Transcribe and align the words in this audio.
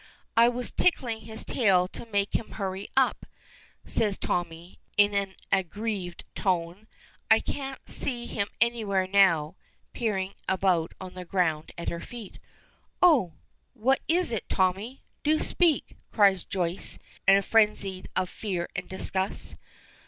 I 0.35 0.47
was 0.49 0.71
tickling 0.71 1.21
his 1.25 1.45
tail 1.45 1.87
to 1.89 2.07
make 2.07 2.33
him 2.33 2.53
hurry 2.53 2.87
up," 2.97 3.27
says 3.85 4.17
Tommy, 4.17 4.79
in 4.97 5.13
an 5.13 5.35
aggrieved 5.51 6.23
tone. 6.33 6.87
"I 7.29 7.39
can't 7.39 7.87
see 7.87 8.25
him 8.25 8.47
anywhere 8.59 9.05
now," 9.05 9.57
peering 9.93 10.33
about 10.49 10.95
on 10.99 11.13
the 11.13 11.23
ground 11.23 11.71
at 11.77 11.89
her 11.89 12.01
feet. 12.01 12.39
"Oh! 12.99 13.33
What 13.75 14.01
was 14.09 14.31
it, 14.31 14.49
Tommy? 14.49 15.03
Do 15.21 15.37
speak!" 15.37 15.95
cries 16.11 16.45
Joyce, 16.45 16.97
in 17.27 17.37
a 17.37 17.43
frenzy 17.43 18.05
of 18.15 18.27
fear 18.27 18.69
and 18.75 18.89
disgust. 18.89 19.55